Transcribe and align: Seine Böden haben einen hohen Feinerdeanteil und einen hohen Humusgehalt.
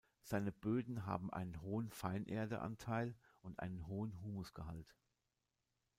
Seine 0.23 0.51
Böden 0.51 1.05
haben 1.05 1.31
einen 1.31 1.61
hohen 1.61 1.91
Feinerdeanteil 1.91 3.15
und 3.43 3.59
einen 3.59 3.85
hohen 3.85 4.19
Humusgehalt. 4.23 4.97